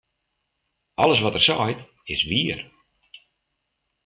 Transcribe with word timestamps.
Alles 1.03 1.19
wat 1.23 1.33
er 1.33 1.41
seit, 1.49 1.79
is 2.13 2.23
wier. 2.29 2.59